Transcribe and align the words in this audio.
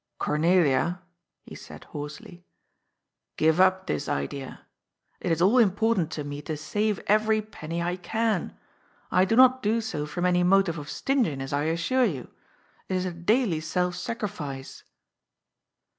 "Cornelia," 0.17 1.03
he 1.43 1.53
said 1.53 1.83
hoarsely," 1.83 2.43
give 3.37 3.59
up 3.59 3.85
this 3.85 4.09
idea. 4.09 4.65
It 5.19 5.31
is 5.31 5.43
all 5.43 5.59
important 5.59 6.09
to 6.13 6.23
me 6.23 6.41
to 6.41 6.57
save 6.57 6.97
every 7.05 7.39
penny 7.39 7.83
I 7.83 7.97
can. 7.97 8.57
I 9.11 9.25
do 9.25 9.35
not 9.35 9.61
do 9.61 9.79
so«from 9.79 10.25
any 10.25 10.41
motive 10.41 10.79
of 10.79 10.89
stinginess, 10.89 11.53
I 11.53 11.65
assure 11.65 12.05
you. 12.05 12.29
It 12.89 12.95
is 12.95 13.05
a 13.05 13.11
daily 13.11 13.59
self 13.59 13.93
sacrifice." 13.95 14.83